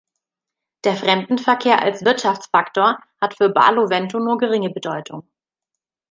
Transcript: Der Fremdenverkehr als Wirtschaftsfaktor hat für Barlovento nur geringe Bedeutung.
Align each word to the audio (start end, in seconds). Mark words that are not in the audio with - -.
Der 0.83 0.95
Fremdenverkehr 0.95 1.79
als 1.83 2.03
Wirtschaftsfaktor 2.03 2.97
hat 3.21 3.37
für 3.37 3.49
Barlovento 3.49 4.17
nur 4.17 4.39
geringe 4.39 4.71
Bedeutung. 4.71 5.29